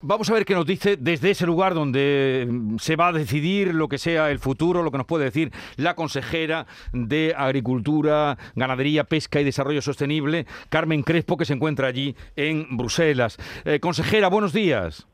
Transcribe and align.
Vamos 0.00 0.30
a 0.30 0.34
ver 0.34 0.44
qué 0.44 0.54
nos 0.54 0.64
dice 0.64 0.96
desde 0.96 1.30
ese 1.30 1.44
lugar 1.44 1.74
donde 1.74 2.46
mm, 2.48 2.76
se 2.76 2.94
va 2.94 3.08
a 3.08 3.12
decidir 3.12 3.74
lo 3.74 3.88
que 3.88 3.98
sea 3.98 4.30
el 4.30 4.38
futuro, 4.38 4.84
lo 4.84 4.92
que 4.92 4.98
nos 4.98 5.08
puede 5.08 5.24
decir 5.24 5.52
la 5.74 5.96
consejera 5.96 6.68
de 6.92 7.34
Agricultura, 7.36 8.38
Ganadería, 8.54 9.02
Pesca 9.02 9.40
y 9.40 9.44
Desarrollo 9.44 9.82
Sostenible, 9.82 10.46
Carmen 10.68 11.02
Crespo, 11.02 11.36
que 11.36 11.44
se 11.44 11.54
encuentra 11.54 11.88
allí 11.88 12.14
en 12.36 12.76
Bruselas. 12.76 13.38
Eh, 13.64 13.80
consejera, 13.80 14.28
buenos 14.28 14.52
días. 14.52 15.08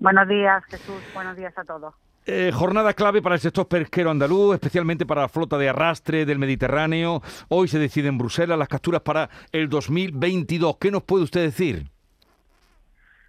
Buenos 0.00 0.26
días, 0.26 0.64
Jesús. 0.64 1.00
Buenos 1.14 1.36
días 1.36 1.56
a 1.56 1.62
todos. 1.62 1.94
Eh, 2.26 2.50
jornada 2.52 2.92
clave 2.92 3.22
para 3.22 3.36
el 3.36 3.40
sector 3.40 3.68
pesquero 3.68 4.10
andaluz, 4.10 4.54
especialmente 4.54 5.06
para 5.06 5.22
la 5.22 5.28
flota 5.28 5.58
de 5.58 5.68
arrastre 5.68 6.26
del 6.26 6.40
Mediterráneo. 6.40 7.22
Hoy 7.46 7.68
se 7.68 7.78
decide 7.78 8.08
en 8.08 8.18
Bruselas 8.18 8.58
las 8.58 8.66
capturas 8.66 9.02
para 9.02 9.30
el 9.52 9.68
2022. 9.68 10.78
¿Qué 10.80 10.90
nos 10.90 11.04
puede 11.04 11.22
usted 11.22 11.42
decir? 11.42 11.95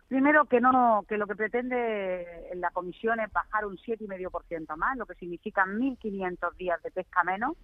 Primero 0.08 0.46
que 0.46 0.62
no 0.62 1.04
que 1.08 1.18
lo 1.18 1.28
que 1.28 1.36
pretende 1.36 2.50
la 2.56 2.71
comisión 2.71 3.20
es 3.20 3.32
bajar 3.32 3.66
un 3.66 3.78
7,5% 3.78 4.78
más, 4.78 4.97
lo 4.97 5.06
que 5.06 5.16
significa 5.16 5.66
1.500 5.66 6.56
días 6.56 6.82
de 6.82 6.92
pesca 6.92 7.24
menos, 7.24 7.57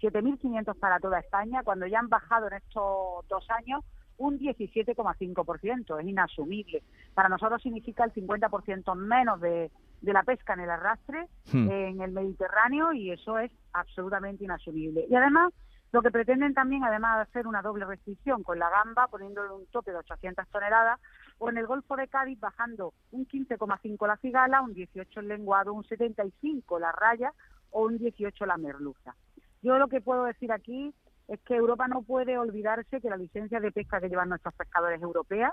7.500 0.00 0.74
para 0.78 0.98
toda 0.98 1.20
España, 1.20 1.62
cuando 1.62 1.86
ya 1.86 1.98
han 1.98 2.08
bajado 2.08 2.46
en 2.46 2.54
estos 2.54 3.28
dos 3.28 3.50
años 3.50 3.84
un 4.16 4.38
17,5%, 4.38 6.00
es 6.00 6.06
inasumible. 6.06 6.82
Para 7.14 7.28
nosotros 7.28 7.62
significa 7.62 8.04
el 8.04 8.12
50% 8.12 8.94
menos 8.94 9.40
de, 9.40 9.70
de 10.00 10.12
la 10.12 10.22
pesca 10.22 10.54
en 10.54 10.60
el 10.60 10.70
arrastre 10.70 11.26
hmm. 11.52 11.70
en 11.70 12.00
el 12.00 12.12
Mediterráneo 12.12 12.92
y 12.92 13.10
eso 13.10 13.38
es 13.38 13.50
absolutamente 13.72 14.44
inasumible. 14.44 15.06
Y 15.08 15.14
además 15.14 15.52
lo 15.92 16.02
que 16.02 16.10
pretenden 16.10 16.54
también, 16.54 16.84
además 16.84 17.16
de 17.16 17.22
hacer 17.22 17.46
una 17.46 17.62
doble 17.62 17.84
restricción 17.84 18.42
con 18.42 18.58
la 18.58 18.70
gamba, 18.70 19.08
poniéndole 19.08 19.52
un 19.52 19.66
tope 19.66 19.90
de 19.90 19.98
800 19.98 20.46
toneladas, 20.48 21.00
o 21.38 21.50
en 21.50 21.58
el 21.58 21.66
Golfo 21.66 21.96
de 21.96 22.08
Cádiz 22.08 22.38
bajando 22.38 22.94
un 23.10 23.26
15,5 23.26 24.06
la 24.06 24.16
cigala, 24.18 24.62
un 24.62 24.72
18 24.72 25.20
el 25.20 25.28
lenguado, 25.28 25.72
un 25.72 25.84
75 25.84 26.78
la 26.78 26.92
raya 26.92 27.32
o 27.70 27.86
un 27.86 27.98
18 27.98 28.46
la 28.46 28.56
merluza. 28.56 29.16
Yo 29.62 29.78
lo 29.78 29.88
que 29.88 30.00
puedo 30.00 30.24
decir 30.24 30.52
aquí 30.52 30.94
es 31.28 31.40
que 31.40 31.56
Europa 31.56 31.88
no 31.88 32.02
puede 32.02 32.38
olvidarse 32.38 33.00
que 33.00 33.10
la 33.10 33.16
licencia 33.16 33.60
de 33.60 33.72
pesca 33.72 34.00
que 34.00 34.08
llevan 34.08 34.28
nuestros 34.28 34.54
pescadores 34.54 35.00
europeas 35.02 35.52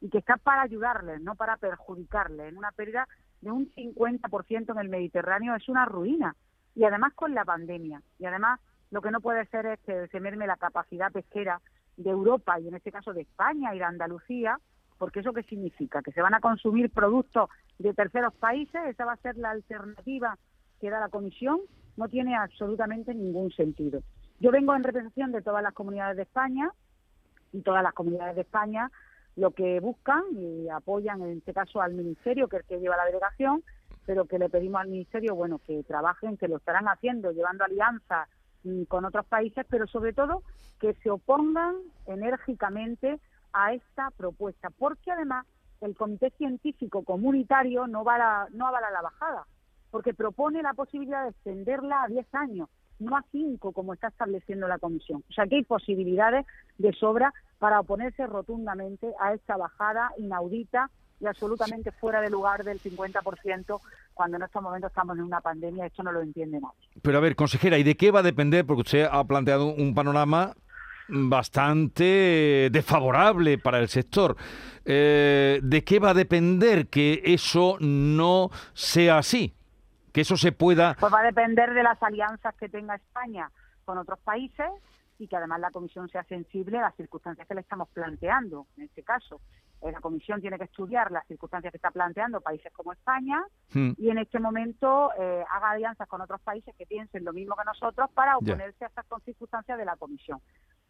y 0.00 0.10
que 0.10 0.18
está 0.18 0.36
para 0.36 0.62
ayudarles, 0.62 1.20
no 1.22 1.34
para 1.34 1.56
perjudicarles. 1.56 2.48
En 2.48 2.58
una 2.58 2.72
pérdida 2.72 3.08
de 3.40 3.50
un 3.50 3.70
50% 3.70 4.72
en 4.72 4.78
el 4.78 4.88
Mediterráneo 4.88 5.54
es 5.54 5.68
una 5.68 5.84
ruina. 5.86 6.36
Y 6.74 6.84
además 6.84 7.14
con 7.14 7.34
la 7.34 7.44
pandemia. 7.44 8.02
Y 8.18 8.26
además 8.26 8.60
lo 8.94 9.02
que 9.02 9.10
no 9.10 9.20
puede 9.20 9.44
ser 9.46 9.66
es 9.66 9.80
que 9.80 10.06
se 10.06 10.20
merme 10.20 10.46
la 10.46 10.56
capacidad 10.56 11.10
pesquera 11.10 11.60
de 11.96 12.10
Europa 12.10 12.60
y 12.60 12.68
en 12.68 12.76
este 12.76 12.92
caso 12.92 13.12
de 13.12 13.22
España 13.22 13.74
y 13.74 13.78
de 13.78 13.84
Andalucía, 13.84 14.60
porque 14.98 15.18
eso 15.18 15.32
qué 15.32 15.42
significa, 15.42 16.00
que 16.00 16.12
se 16.12 16.22
van 16.22 16.32
a 16.32 16.38
consumir 16.38 16.90
productos 16.90 17.50
de 17.80 17.92
terceros 17.92 18.32
países, 18.34 18.80
esa 18.86 19.04
va 19.04 19.14
a 19.14 19.16
ser 19.16 19.36
la 19.36 19.50
alternativa 19.50 20.38
que 20.80 20.90
da 20.90 21.00
la 21.00 21.08
Comisión, 21.08 21.58
no 21.96 22.08
tiene 22.08 22.36
absolutamente 22.36 23.12
ningún 23.12 23.50
sentido. 23.50 23.98
Yo 24.38 24.52
vengo 24.52 24.76
en 24.76 24.84
representación 24.84 25.32
de 25.32 25.42
todas 25.42 25.64
las 25.64 25.74
comunidades 25.74 26.16
de 26.16 26.22
España 26.22 26.70
y 27.52 27.62
todas 27.62 27.82
las 27.82 27.94
comunidades 27.94 28.36
de 28.36 28.42
España 28.42 28.92
lo 29.34 29.50
que 29.50 29.80
buscan 29.80 30.22
y 30.36 30.68
apoyan 30.68 31.20
en 31.22 31.38
este 31.38 31.52
caso 31.52 31.82
al 31.82 31.94
Ministerio, 31.94 32.46
que 32.46 32.58
es 32.58 32.62
el 32.62 32.68
que 32.68 32.78
lleva 32.78 32.96
la 32.96 33.06
delegación, 33.06 33.64
pero 34.06 34.26
que 34.26 34.38
le 34.38 34.48
pedimos 34.48 34.82
al 34.82 34.88
Ministerio, 34.88 35.34
bueno, 35.34 35.58
que 35.58 35.82
trabajen, 35.82 36.36
que 36.36 36.46
lo 36.46 36.58
estarán 36.58 36.86
haciendo, 36.86 37.32
llevando 37.32 37.64
alianzas 37.64 38.28
con 38.88 39.04
otros 39.04 39.26
países, 39.26 39.66
pero 39.68 39.86
sobre 39.86 40.12
todo 40.12 40.42
que 40.80 40.94
se 40.94 41.10
opongan 41.10 41.76
enérgicamente 42.06 43.20
a 43.52 43.72
esta 43.72 44.10
propuesta, 44.10 44.70
porque 44.70 45.12
además 45.12 45.46
el 45.80 45.96
Comité 45.96 46.30
Científico 46.30 47.02
Comunitario 47.02 47.86
no, 47.86 48.04
va 48.04 48.48
no 48.52 48.66
avala 48.66 48.90
la 48.90 49.02
bajada, 49.02 49.46
porque 49.90 50.14
propone 50.14 50.62
la 50.62 50.74
posibilidad 50.74 51.24
de 51.24 51.30
extenderla 51.30 52.02
a 52.02 52.08
10 52.08 52.34
años, 52.34 52.68
no 52.98 53.16
a 53.16 53.24
5 53.30 53.72
como 53.72 53.94
está 53.94 54.08
estableciendo 54.08 54.66
la 54.66 54.78
Comisión. 54.78 55.22
O 55.28 55.32
sea 55.32 55.46
que 55.46 55.56
hay 55.56 55.64
posibilidades 55.64 56.46
de 56.78 56.92
sobra 56.92 57.32
para 57.58 57.80
oponerse 57.80 58.26
rotundamente 58.26 59.12
a 59.20 59.34
esta 59.34 59.56
bajada 59.56 60.10
inaudita 60.18 60.90
y 61.20 61.26
absolutamente 61.26 61.92
fuera 61.92 62.20
de 62.20 62.30
lugar 62.30 62.64
del 62.64 62.80
50% 62.80 63.80
cuando 64.14 64.36
en 64.36 64.44
estos 64.44 64.62
momentos 64.62 64.90
estamos 64.90 65.18
en 65.18 65.24
una 65.24 65.40
pandemia, 65.40 65.86
esto 65.86 66.02
no 66.02 66.12
lo 66.12 66.22
entiende 66.22 66.60
nadie. 66.60 66.88
Pero 67.02 67.18
a 67.18 67.20
ver, 67.20 67.36
consejera, 67.36 67.76
¿y 67.78 67.82
de 67.82 67.96
qué 67.96 68.10
va 68.10 68.20
a 68.20 68.22
depender? 68.22 68.64
Porque 68.64 68.82
usted 68.82 69.08
ha 69.10 69.24
planteado 69.24 69.66
un 69.66 69.94
panorama 69.94 70.54
bastante 71.08 72.70
desfavorable 72.72 73.58
para 73.58 73.78
el 73.78 73.88
sector. 73.88 74.36
Eh, 74.84 75.60
¿De 75.62 75.84
qué 75.84 75.98
va 75.98 76.10
a 76.10 76.14
depender 76.14 76.88
que 76.88 77.22
eso 77.24 77.76
no 77.80 78.50
sea 78.72 79.18
así? 79.18 79.54
Que 80.12 80.22
eso 80.22 80.36
se 80.36 80.52
pueda... 80.52 80.96
Pues 80.98 81.12
va 81.12 81.20
a 81.20 81.24
depender 81.24 81.74
de 81.74 81.82
las 81.82 82.02
alianzas 82.02 82.54
que 82.54 82.68
tenga 82.68 82.94
España 82.94 83.50
con 83.84 83.98
otros 83.98 84.18
países 84.20 84.70
y 85.18 85.26
que 85.26 85.36
además 85.36 85.60
la 85.60 85.70
Comisión 85.70 86.08
sea 86.08 86.24
sensible 86.24 86.78
a 86.78 86.82
las 86.82 86.96
circunstancias 86.96 87.46
que 87.46 87.54
le 87.54 87.60
estamos 87.60 87.88
planteando, 87.88 88.66
en 88.76 88.84
este 88.84 89.02
caso. 89.02 89.40
Eh, 89.84 89.92
la 89.92 90.00
Comisión 90.00 90.40
tiene 90.40 90.56
que 90.56 90.64
estudiar 90.64 91.10
las 91.10 91.26
circunstancias 91.26 91.70
que 91.70 91.76
está 91.76 91.90
planteando 91.90 92.40
países 92.40 92.72
como 92.72 92.94
España 92.94 93.44
hmm. 93.74 93.92
y 93.98 94.08
en 94.08 94.16
este 94.16 94.40
momento 94.40 95.10
eh, 95.18 95.44
haga 95.50 95.72
alianzas 95.72 96.08
con 96.08 96.22
otros 96.22 96.40
países 96.40 96.74
que 96.74 96.86
piensen 96.86 97.22
lo 97.22 97.34
mismo 97.34 97.54
que 97.54 97.64
nosotros 97.66 98.10
para 98.14 98.38
oponerse 98.38 98.84
a 98.84 98.88
estas 98.88 99.04
circunstancias 99.24 99.76
de 99.76 99.84
la 99.84 99.96
Comisión. 99.96 100.40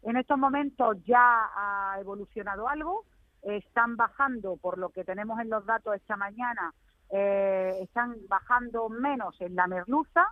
En 0.01 0.15
estos 0.15 0.37
momentos 0.37 1.03
ya 1.03 1.19
ha 1.55 1.97
evolucionado 1.99 2.69
algo, 2.69 3.03
están 3.41 3.97
bajando, 3.97 4.55
por 4.55 4.77
lo 4.77 4.89
que 4.89 5.03
tenemos 5.03 5.41
en 5.41 5.49
los 5.49 5.65
datos 5.65 5.93
esta 5.95 6.15
mañana, 6.15 6.73
eh, 7.09 7.79
están 7.81 8.15
bajando 8.29 8.87
menos 8.87 9.39
en 9.41 9.55
la 9.55 9.67
merluza, 9.67 10.25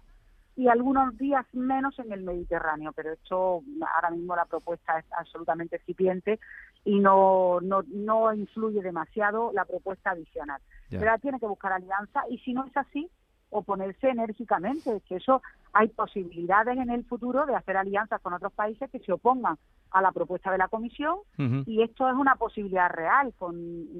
y 0.56 0.68
algunos 0.68 1.18
días 1.18 1.46
menos 1.54 1.98
en 2.00 2.12
el 2.12 2.24
Mediterráneo, 2.24 2.92
pero 2.94 3.14
esto 3.14 3.64
ahora 3.96 4.12
mismo 4.12 4.36
la 4.36 4.46
propuesta 4.46 5.00
es 5.00 5.06
absolutamente 5.18 5.78
excipiente 5.78 6.40
y 6.86 7.00
no, 7.00 7.60
no, 7.62 7.84
no 7.88 8.34
influye 8.34 8.82
demasiado 8.82 9.52
la 9.54 9.66
propuesta 9.66 10.12
adicional. 10.12 10.62
Pero 10.90 11.18
tiene 11.20 11.40
que 11.40 11.48
buscar 11.48 11.74
alianza 11.74 12.22
y 12.30 12.38
si 12.40 12.54
no 12.54 12.66
es 12.66 12.78
así, 12.78 13.10
oponerse 13.54 14.10
enérgicamente, 14.10 15.02
que 15.08 15.16
eso 15.16 15.42
hay 15.72 15.88
posibilidades 15.90 16.78
en 16.78 16.90
el 16.90 17.06
futuro 17.06 17.46
de 17.46 17.56
hacer 17.56 17.78
alianzas 17.78 18.22
con 18.22 18.34
otros 18.34 18.52
países 18.54 18.90
que 18.92 19.00
se 19.00 19.12
opongan 19.12 19.58
a 19.92 20.02
la 20.02 20.12
propuesta 20.12 20.52
de 20.52 20.58
la 20.58 20.68
Comisión 20.68 21.20
y 21.66 21.84
esto 21.84 22.10
es 22.10 22.16
una 22.16 22.36
posibilidad 22.36 22.90
real 22.90 23.34
con 23.38 23.56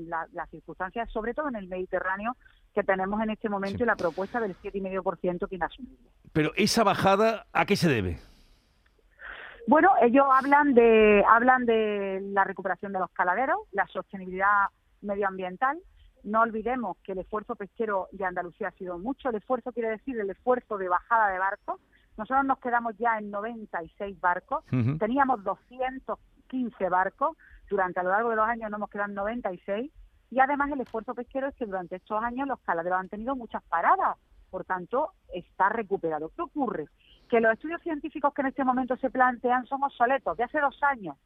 las 0.10 0.50
circunstancias, 0.50 1.10
sobre 1.12 1.34
todo 1.34 1.50
en 1.50 1.56
el 1.56 1.68
Mediterráneo, 1.68 2.36
que 2.74 2.84
tenemos 2.84 3.22
en 3.22 3.30
este 3.30 3.50
momento 3.50 3.84
y 3.84 3.86
la 3.86 3.96
propuesta 3.96 4.40
del 4.40 4.56
7,5% 4.58 5.48
que 5.48 5.56
inasumible. 5.56 5.98
Pero 6.32 6.52
esa 6.56 6.84
bajada, 6.84 7.46
¿a 7.54 7.66
qué 7.66 7.76
se 7.76 7.88
debe? 7.90 8.18
Bueno, 9.68 9.92
ellos 10.02 10.26
hablan 10.30 10.74
de 10.74 11.24
hablan 11.28 11.66
de 11.66 12.22
la 12.32 12.44
recuperación 12.44 12.92
de 12.92 13.00
los 13.00 13.10
caladeros, 13.12 13.60
la 13.72 13.88
sostenibilidad 13.88 14.68
medioambiental. 15.02 15.78
No 16.24 16.42
olvidemos 16.42 16.98
que 17.04 17.12
el 17.12 17.20
esfuerzo 17.20 17.56
pesquero 17.56 18.08
de 18.12 18.26
Andalucía 18.26 18.70
ha 18.70 18.72
sido 18.72 18.98
mucho. 18.98 19.30
El 19.30 19.36
esfuerzo 19.36 19.72
quiere 19.72 19.90
decir 19.90 20.20
el 20.20 20.30
esfuerzo 20.30 20.78
de 20.78 20.90
bajada 20.90 21.30
de 21.30 21.40
barcos. 21.40 21.82
Nosotros 22.18 22.46
nos 22.46 22.60
quedamos 22.60 22.98
ya 22.98 23.18
en 23.18 23.30
96 23.32 24.20
barcos. 24.20 24.64
Teníamos 25.00 25.44
215 25.44 26.90
barcos. 26.90 27.38
Durante 27.70 28.00
a 28.00 28.04
lo 28.04 28.10
largo 28.10 28.30
de 28.30 28.36
los 28.38 28.48
años 28.48 28.70
nos 28.70 28.78
hemos 28.78 28.90
quedado 28.90 29.10
en 29.10 29.16
96 29.16 29.92
y 30.34 30.40
además 30.40 30.72
el 30.72 30.82
esfuerzo 30.82 31.14
pesquero 31.14 31.48
es 31.48 31.56
que 31.56 31.68
durante 31.68 31.98
estos 31.98 32.24
años 32.24 32.48
los 32.48 32.60
caladeros 32.62 33.00
han 33.00 33.08
tenido 33.08 33.36
muchas 33.36 33.62
paradas, 33.66 34.18
por 34.50 34.66
tanto 34.66 35.12
está 35.32 35.70
recuperado. 35.70 36.32
¿Qué 36.36 36.42
ocurre? 36.42 36.88
Que 37.30 37.40
los 37.40 37.54
estudios 37.54 37.82
científicos 37.84 38.34
que 38.34 38.42
en 38.42 38.48
este 38.48 38.64
momento 38.64 38.98
se 38.98 39.12
plantean 39.12 39.68
son 39.68 39.84
obsoletos 39.84 40.36
de 40.36 40.46
hace 40.46 40.60
dos 40.60 40.82
años 40.82 41.18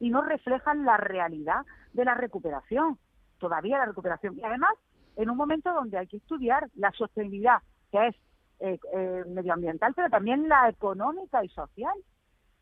y 0.00 0.08
no 0.08 0.22
reflejan 0.22 0.86
la 0.86 0.96
realidad 0.96 1.66
de 1.92 2.06
la 2.06 2.14
recuperación, 2.14 2.98
todavía 3.44 3.76
la 3.76 3.84
recuperación. 3.84 4.38
Y 4.38 4.42
además, 4.42 4.72
en 5.16 5.28
un 5.28 5.36
momento 5.36 5.70
donde 5.70 5.98
hay 5.98 6.06
que 6.06 6.16
estudiar 6.16 6.70
la 6.76 6.90
sostenibilidad, 6.92 7.58
que 7.92 8.06
es 8.06 8.16
eh, 8.60 8.78
eh, 8.94 9.24
medioambiental, 9.26 9.92
pero 9.94 10.08
también 10.08 10.48
la 10.48 10.70
económica 10.70 11.44
y 11.44 11.50
social. 11.50 11.92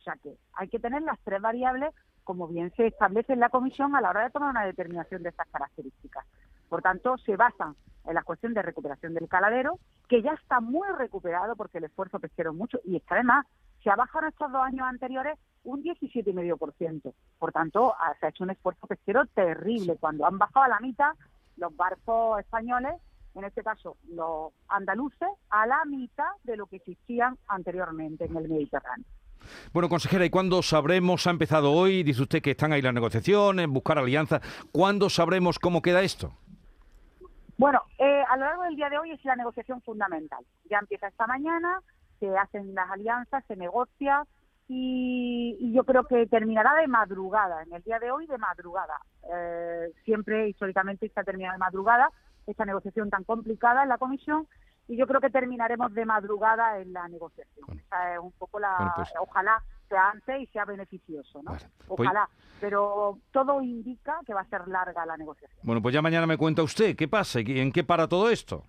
O 0.00 0.02
sea 0.02 0.16
que 0.20 0.36
hay 0.54 0.66
que 0.66 0.80
tener 0.80 1.02
las 1.02 1.20
tres 1.20 1.40
variables 1.40 1.94
como 2.24 2.48
bien 2.48 2.72
se 2.76 2.88
establece 2.88 3.32
en 3.32 3.38
la 3.38 3.48
comisión 3.48 3.94
a 3.94 4.00
la 4.00 4.10
hora 4.10 4.24
de 4.24 4.30
tomar 4.30 4.50
una 4.50 4.64
determinación 4.64 5.22
de 5.22 5.28
estas 5.28 5.46
características. 5.50 6.26
Por 6.68 6.82
tanto, 6.82 7.16
se 7.18 7.36
basan 7.36 7.76
en 8.04 8.14
la 8.14 8.24
cuestión 8.24 8.54
de 8.54 8.62
recuperación 8.62 9.14
del 9.14 9.28
caladero, 9.28 9.78
que 10.08 10.20
ya 10.20 10.32
está 10.32 10.60
muy 10.60 10.88
recuperado 10.98 11.54
porque 11.54 11.78
el 11.78 11.84
esfuerzo 11.84 12.18
pesquero 12.18 12.50
es 12.50 12.56
mucho 12.56 12.80
y 12.84 12.96
está 12.96 13.14
además 13.14 13.46
se 13.84 13.90
ha 13.90 13.96
bajado 13.96 14.26
estos 14.26 14.50
dos 14.50 14.62
años 14.62 14.86
anteriores 14.86 15.38
un 15.64 15.82
17,5%. 15.82 17.12
Por 17.38 17.52
tanto, 17.52 17.94
se 18.18 18.26
ha 18.26 18.28
hecho 18.28 18.44
un 18.44 18.50
esfuerzo 18.50 18.86
pesquero 18.86 19.26
terrible. 19.26 19.96
Cuando 19.98 20.26
han 20.26 20.38
bajado 20.38 20.64
a 20.64 20.68
la 20.68 20.80
mitad 20.80 21.12
los 21.56 21.74
barcos 21.76 22.40
españoles, 22.40 22.94
en 23.34 23.44
este 23.44 23.62
caso 23.62 23.96
los 24.08 24.52
andaluces, 24.68 25.28
a 25.50 25.66
la 25.66 25.84
mitad 25.84 26.30
de 26.44 26.56
lo 26.56 26.66
que 26.66 26.76
existían 26.76 27.38
anteriormente 27.48 28.24
en 28.24 28.36
el 28.36 28.48
Mediterráneo. 28.48 29.06
Bueno, 29.72 29.88
consejera, 29.88 30.24
¿y 30.24 30.30
cuándo 30.30 30.62
sabremos, 30.62 31.26
ha 31.26 31.30
empezado 31.30 31.72
hoy, 31.72 32.02
dice 32.04 32.22
usted 32.22 32.42
que 32.42 32.52
están 32.52 32.72
ahí 32.72 32.82
las 32.82 32.94
negociaciones, 32.94 33.66
buscar 33.68 33.98
alianzas, 33.98 34.40
¿cuándo 34.70 35.10
sabremos 35.10 35.58
cómo 35.58 35.82
queda 35.82 36.02
esto? 36.02 36.32
Bueno, 37.58 37.82
eh, 37.98 38.22
a 38.28 38.36
lo 38.36 38.44
largo 38.44 38.62
del 38.64 38.76
día 38.76 38.88
de 38.88 38.98
hoy 38.98 39.10
es 39.10 39.24
la 39.24 39.36
negociación 39.36 39.82
fundamental. 39.82 40.44
Ya 40.70 40.78
empieza 40.78 41.08
esta 41.08 41.26
mañana, 41.26 41.80
se 42.18 42.36
hacen 42.36 42.74
las 42.74 42.90
alianzas, 42.90 43.44
se 43.46 43.56
negocia 43.56 44.24
y, 44.68 45.72
yo 45.72 45.84
creo 45.84 46.04
que 46.04 46.26
terminará 46.26 46.74
de 46.74 46.86
madrugada, 46.86 47.62
en 47.62 47.72
el 47.72 47.82
día 47.82 47.98
de 47.98 48.10
hoy 48.10 48.26
de 48.26 48.38
madrugada. 48.38 49.00
Eh, 49.32 49.92
siempre 50.04 50.48
históricamente 50.48 51.08
se 51.08 51.20
ha 51.20 51.24
terminado 51.24 51.54
de 51.54 51.58
madrugada 51.58 52.10
esta 52.46 52.64
negociación 52.64 53.08
tan 53.10 53.24
complicada 53.24 53.82
en 53.82 53.88
la 53.88 53.98
comisión 53.98 54.46
y 54.88 54.96
yo 54.96 55.06
creo 55.06 55.20
que 55.20 55.30
terminaremos 55.30 55.94
de 55.94 56.04
madrugada 56.04 56.78
en 56.80 56.92
la 56.92 57.08
negociación. 57.08 57.78
Esa 57.78 58.14
es 58.14 58.18
un 58.20 58.32
poco 58.32 58.58
la... 58.58 58.92
Pues 58.96 59.12
ojalá 59.20 59.62
sea 59.88 60.10
antes 60.10 60.40
y 60.40 60.46
sea 60.46 60.64
beneficioso, 60.64 61.42
¿no? 61.42 61.52
Pues 61.52 61.66
ojalá. 61.88 62.28
Pero 62.60 63.18
todo 63.30 63.62
indica 63.62 64.18
que 64.26 64.34
va 64.34 64.40
a 64.40 64.46
ser 64.46 64.66
larga 64.68 65.06
la 65.06 65.16
negociación. 65.16 65.60
Bueno, 65.62 65.80
pues 65.80 65.94
ya 65.94 66.02
mañana 66.02 66.26
me 66.26 66.36
cuenta 66.36 66.62
usted 66.62 66.96
qué 66.96 67.08
pasa 67.08 67.40
y 67.40 67.60
en 67.60 67.72
qué 67.72 67.84
para 67.84 68.08
todo 68.08 68.30
esto. 68.30 68.64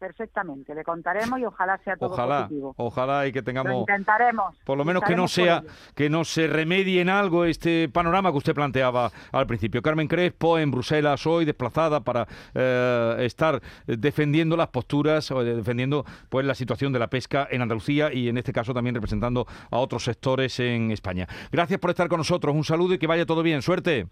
Perfectamente, 0.00 0.74
le 0.74 0.82
contaremos 0.82 1.38
y 1.40 1.44
ojalá 1.44 1.76
sea 1.84 1.94
todo 1.94 2.14
ojalá, 2.14 2.44
positivo. 2.44 2.74
Ojalá 2.78 3.26
y 3.26 3.32
que 3.32 3.42
tengamos. 3.42 3.80
intentaremos. 3.80 4.56
Por 4.64 4.78
lo 4.78 4.84
menos 4.86 5.02
que 5.02 5.14
no 5.14 5.28
sea, 5.28 5.62
que 5.94 6.08
no 6.08 6.24
se 6.24 6.46
remedie 6.46 7.02
en 7.02 7.10
algo 7.10 7.44
este 7.44 7.86
panorama 7.90 8.30
que 8.30 8.38
usted 8.38 8.54
planteaba 8.54 9.12
al 9.30 9.46
principio. 9.46 9.82
Carmen 9.82 10.08
Crespo 10.08 10.58
en 10.58 10.70
Bruselas 10.70 11.26
hoy 11.26 11.44
desplazada 11.44 12.00
para 12.00 12.26
eh, 12.54 13.16
estar 13.20 13.60
defendiendo 13.86 14.56
las 14.56 14.68
posturas 14.68 15.30
o 15.32 15.44
defendiendo 15.44 16.06
pues 16.30 16.46
la 16.46 16.54
situación 16.54 16.94
de 16.94 16.98
la 16.98 17.08
pesca 17.08 17.46
en 17.50 17.60
Andalucía 17.60 18.10
y 18.10 18.30
en 18.30 18.38
este 18.38 18.54
caso 18.54 18.72
también 18.72 18.94
representando 18.94 19.46
a 19.70 19.76
otros 19.76 20.04
sectores 20.04 20.58
en 20.60 20.92
España. 20.92 21.28
Gracias 21.52 21.78
por 21.78 21.90
estar 21.90 22.08
con 22.08 22.16
nosotros. 22.16 22.56
Un 22.56 22.64
saludo 22.64 22.94
y 22.94 22.98
que 22.98 23.06
vaya 23.06 23.26
todo 23.26 23.42
bien. 23.42 23.60
Suerte. 23.60 24.06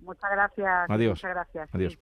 Muchas 0.00 0.30
gracias. 0.32 0.90
Adiós. 0.90 1.12
Muchas 1.12 1.30
gracias. 1.30 1.74
Adiós. 1.74 1.96